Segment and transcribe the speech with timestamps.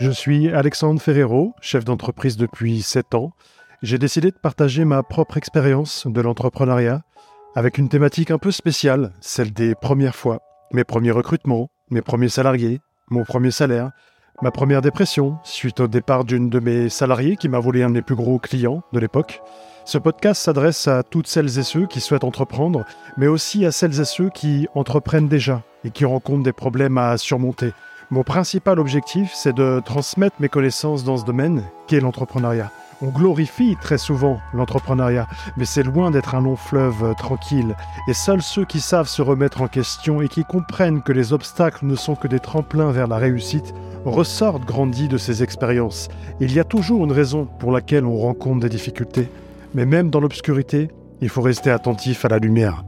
[0.00, 3.32] Je suis Alexandre Ferrero, chef d'entreprise depuis 7 ans.
[3.82, 7.02] J'ai décidé de partager ma propre expérience de l'entrepreneuriat
[7.56, 10.40] avec une thématique un peu spéciale, celle des premières fois,
[10.72, 12.80] mes premiers recrutements, mes premiers salariés,
[13.10, 13.90] mon premier salaire,
[14.40, 18.02] ma première dépression suite au départ d'une de mes salariés qui m'a volé un des
[18.02, 19.42] plus gros clients de l'époque.
[19.84, 22.84] Ce podcast s'adresse à toutes celles et ceux qui souhaitent entreprendre,
[23.16, 27.18] mais aussi à celles et ceux qui entreprennent déjà et qui rencontrent des problèmes à
[27.18, 27.72] surmonter.
[28.10, 32.70] Mon principal objectif, c'est de transmettre mes connaissances dans ce domaine, qu'est l'entrepreneuriat.
[33.02, 35.26] On glorifie très souvent l'entrepreneuriat,
[35.58, 37.76] mais c'est loin d'être un long fleuve tranquille.
[38.08, 41.84] Et seuls ceux qui savent se remettre en question et qui comprennent que les obstacles
[41.84, 43.74] ne sont que des tremplins vers la réussite
[44.06, 46.08] ressortent grandis de ces expériences.
[46.40, 49.28] Il y a toujours une raison pour laquelle on rencontre des difficultés.
[49.74, 50.88] Mais même dans l'obscurité,
[51.20, 52.84] il faut rester attentif à la lumière.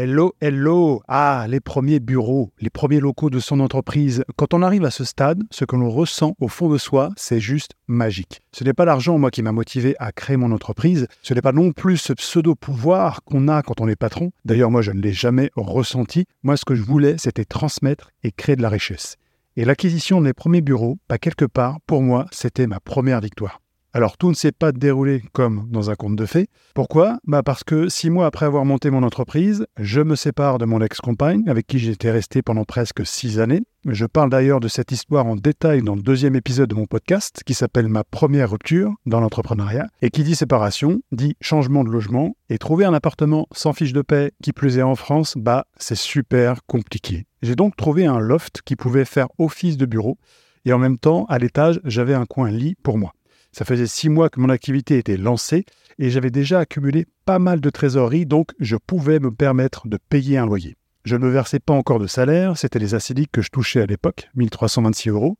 [0.00, 4.22] Hello, hello Ah, les premiers bureaux, les premiers locaux de son entreprise.
[4.36, 7.40] Quand on arrive à ce stade, ce que l'on ressent au fond de soi, c'est
[7.40, 8.40] juste magique.
[8.52, 11.08] Ce n'est pas l'argent, moi, qui m'a motivé à créer mon entreprise.
[11.22, 14.30] Ce n'est pas non plus ce pseudo-pouvoir qu'on a quand on est patron.
[14.44, 16.26] D'ailleurs, moi, je ne l'ai jamais ressenti.
[16.44, 19.16] Moi, ce que je voulais, c'était transmettre et créer de la richesse.
[19.56, 23.60] Et l'acquisition de mes premiers bureaux, pas quelque part, pour moi, c'était ma première victoire.
[23.94, 26.48] Alors tout ne s'est pas déroulé comme dans un conte de fées.
[26.74, 27.18] Pourquoi?
[27.24, 30.82] Bah Parce que six mois après avoir monté mon entreprise, je me sépare de mon
[30.82, 33.62] ex-compagne avec qui j'étais resté pendant presque six années.
[33.86, 37.42] Je parle d'ailleurs de cette histoire en détail dans le deuxième épisode de mon podcast
[37.46, 42.36] qui s'appelle Ma première rupture dans l'entrepreneuriat et qui dit séparation, dit changement de logement
[42.50, 45.96] et trouver un appartement sans fiche de paix qui plus est en France, bah c'est
[45.96, 47.24] super compliqué.
[47.40, 50.18] J'ai donc trouvé un loft qui pouvait faire office de bureau
[50.66, 53.12] et en même temps à l'étage j'avais un coin lit pour moi.
[53.52, 55.64] Ça faisait six mois que mon activité était lancée
[55.98, 60.38] et j'avais déjà accumulé pas mal de trésorerie, donc je pouvais me permettre de payer
[60.38, 60.76] un loyer.
[61.04, 63.86] Je ne me versais pas encore de salaire, c'était les acidiques que je touchais à
[63.86, 65.38] l'époque, 1326 euros.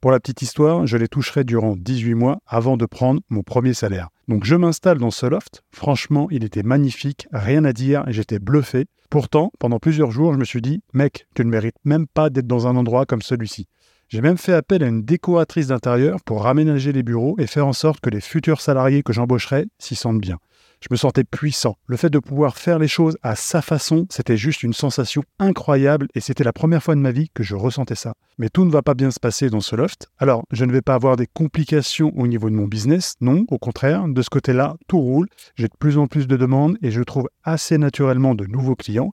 [0.00, 3.74] Pour la petite histoire, je les toucherai durant 18 mois avant de prendre mon premier
[3.74, 4.10] salaire.
[4.28, 5.64] Donc je m'installe dans ce loft.
[5.72, 8.86] Franchement, il était magnifique, rien à dire, j'étais bluffé.
[9.10, 12.46] Pourtant, pendant plusieurs jours, je me suis dit, mec, tu ne mérites même pas d'être
[12.46, 13.66] dans un endroit comme celui-ci.
[14.08, 17.74] J'ai même fait appel à une décoratrice d'intérieur pour raménager les bureaux et faire en
[17.74, 20.38] sorte que les futurs salariés que j'embaucherais s'y sentent bien.
[20.80, 21.76] Je me sentais puissant.
[21.86, 26.08] Le fait de pouvoir faire les choses à sa façon, c'était juste une sensation incroyable
[26.14, 28.14] et c'était la première fois de ma vie que je ressentais ça.
[28.38, 30.08] Mais tout ne va pas bien se passer dans ce loft.
[30.16, 33.58] Alors, je ne vais pas avoir des complications au niveau de mon business, non, au
[33.58, 35.28] contraire, de ce côté-là, tout roule.
[35.56, 39.12] J'ai de plus en plus de demandes et je trouve assez naturellement de nouveaux clients.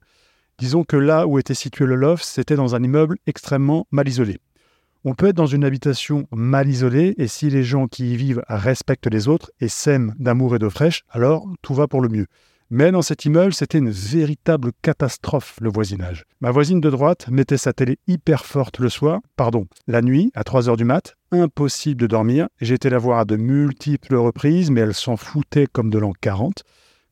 [0.57, 4.39] Disons que là où était situé le loft, c'était dans un immeuble extrêmement mal isolé.
[5.07, 8.41] On peut être dans une habitation mal isolée et si les gens qui y vivent
[8.47, 12.25] respectent les autres et s'aiment d'amour et d'eau fraîche, alors tout va pour le mieux.
[12.71, 16.23] Mais dans cet immeuble, c'était une véritable catastrophe, le voisinage.
[16.41, 20.43] Ma voisine de droite mettait sa télé hyper forte le soir, pardon, la nuit, à
[20.43, 22.47] 3 heures du mat, impossible de dormir.
[22.59, 26.63] J'étais la voir à de multiples reprises, mais elle s'en foutait comme de l'an 40.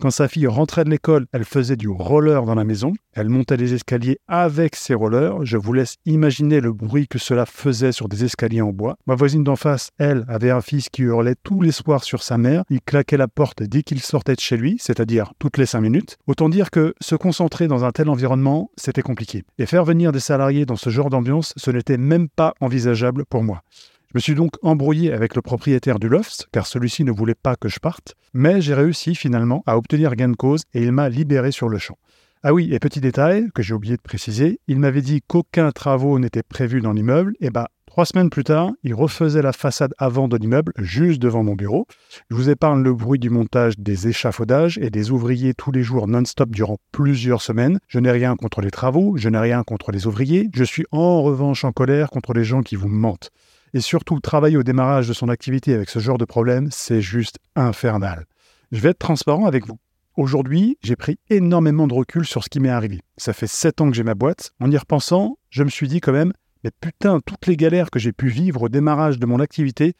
[0.03, 2.91] Quand sa fille rentrait de l'école, elle faisait du roller dans la maison.
[3.13, 5.45] Elle montait les escaliers avec ses rollers.
[5.45, 8.97] Je vous laisse imaginer le bruit que cela faisait sur des escaliers en bois.
[9.07, 12.37] Ma voisine d'en face, elle, avait un fils qui hurlait tous les soirs sur sa
[12.37, 12.65] mère.
[12.69, 16.17] Il claquait la porte dès qu'il sortait de chez lui, c'est-à-dire toutes les cinq minutes.
[16.27, 19.43] Autant dire que se concentrer dans un tel environnement, c'était compliqué.
[19.57, 23.41] Et faire venir des salariés dans ce genre d'ambiance, ce n'était même pas envisageable pour
[23.41, 23.63] moi.
[24.13, 27.55] Je me suis donc embrouillé avec le propriétaire du loft, car celui-ci ne voulait pas
[27.55, 31.09] que je parte, mais j'ai réussi finalement à obtenir gain de cause et il m'a
[31.09, 31.97] libéré sur le champ.
[32.43, 36.19] Ah oui, et petit détail que j'ai oublié de préciser, il m'avait dit qu'aucun travaux
[36.19, 40.27] n'était prévu dans l'immeuble, et bah Trois semaines plus tard, il refaisait la façade avant
[40.27, 41.87] de l'immeuble, juste devant mon bureau.
[42.29, 46.07] Je vous épargne le bruit du montage des échafaudages et des ouvriers tous les jours
[46.07, 47.79] non-stop durant plusieurs semaines.
[47.87, 50.49] Je n'ai rien contre les travaux, je n'ai rien contre les ouvriers.
[50.53, 53.29] Je suis en revanche en colère contre les gens qui vous mentent.
[53.73, 57.37] Et surtout, travailler au démarrage de son activité avec ce genre de problème, c'est juste
[57.55, 58.25] infernal.
[58.71, 59.79] Je vais être transparent avec vous.
[60.15, 63.01] Aujourd'hui, j'ai pris énormément de recul sur ce qui m'est arrivé.
[63.17, 64.51] Ça fait 7 ans que j'ai ma boîte.
[64.59, 66.33] En y repensant, je me suis dit quand même,
[66.63, 69.93] mais putain, toutes les galères que j'ai pu vivre au démarrage de mon activité,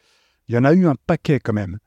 [0.48, 1.78] il y en a eu un paquet quand même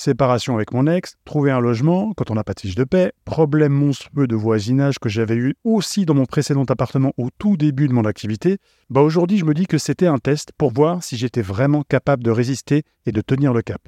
[0.00, 3.12] séparation avec mon ex, trouver un logement quand on n'a pas de fiche de paix,
[3.24, 7.86] problème monstrueux de voisinage que j'avais eu aussi dans mon précédent appartement au tout début
[7.86, 8.58] de mon activité,
[8.88, 12.22] bah aujourd'hui je me dis que c'était un test pour voir si j'étais vraiment capable
[12.22, 13.80] de résister et de tenir le cap.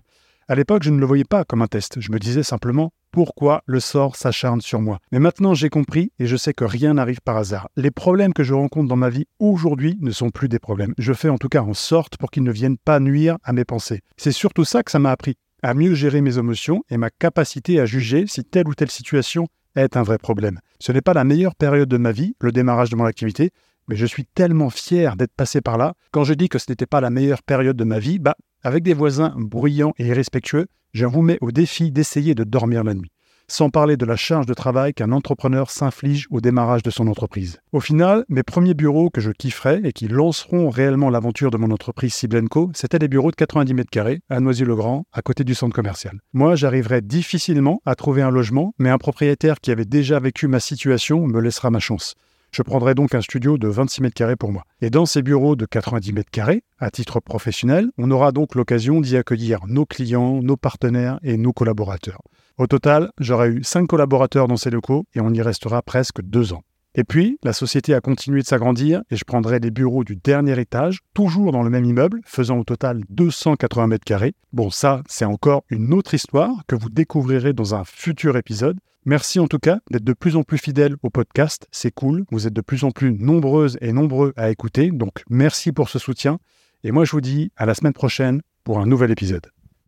[0.48, 3.62] À l'époque, je ne le voyais pas comme un test, je me disais simplement pourquoi
[3.66, 4.98] le sort s'acharne sur moi?
[5.12, 7.68] Mais maintenant j'ai compris et je sais que rien n'arrive par hasard.
[7.76, 10.94] Les problèmes que je rencontre dans ma vie aujourd'hui ne sont plus des problèmes.
[10.96, 13.66] Je fais en tout cas en sorte pour qu'ils ne viennent pas nuire à mes
[13.66, 14.00] pensées.
[14.16, 17.80] C'est surtout ça que ça m'a appris à mieux gérer mes émotions et ma capacité
[17.80, 20.60] à juger si telle ou telle situation est un vrai problème.
[20.80, 23.50] Ce n'est pas la meilleure période de ma vie, le démarrage de mon activité,
[23.88, 25.94] mais je suis tellement fier d'être passé par là.
[26.10, 28.82] Quand je dis que ce n'était pas la meilleure période de ma vie, bah, avec
[28.82, 33.11] des voisins bruyants et irrespectueux, je vous mets au défi d'essayer de dormir la nuit
[33.48, 37.60] sans parler de la charge de travail qu'un entrepreneur s'inflige au démarrage de son entreprise.
[37.72, 41.70] Au final, mes premiers bureaux que je kifferais et qui lanceront réellement l'aventure de mon
[41.70, 45.74] entreprise Ciblenco, c'était des bureaux de 90 mètres carrés à Noisy-le-Grand, à côté du centre
[45.74, 46.20] commercial.
[46.32, 50.60] Moi, j'arriverais difficilement à trouver un logement, mais un propriétaire qui avait déjà vécu ma
[50.60, 52.14] situation me laissera ma chance.
[52.54, 54.64] Je prendrai donc un studio de 26 mètres carrés pour moi.
[54.82, 59.00] Et dans ces bureaux de 90 mètres carrés, à titre professionnel, on aura donc l'occasion
[59.00, 62.20] d'y accueillir nos clients, nos partenaires et nos collaborateurs.
[62.58, 66.52] Au total, j'aurai eu 5 collaborateurs dans ces locaux et on y restera presque 2
[66.52, 66.62] ans.
[66.94, 70.60] Et puis, la société a continué de s'agrandir et je prendrai les bureaux du dernier
[70.60, 74.34] étage, toujours dans le même immeuble, faisant au total 280 mètres carrés.
[74.52, 78.78] Bon, ça, c'est encore une autre histoire que vous découvrirez dans un futur épisode.
[79.06, 82.24] Merci en tout cas d'être de plus en plus fidèles au podcast, c'est cool.
[82.30, 85.98] Vous êtes de plus en plus nombreuses et nombreux à écouter, donc merci pour ce
[85.98, 86.38] soutien.
[86.84, 89.46] Et moi, je vous dis à la semaine prochaine pour un nouvel épisode.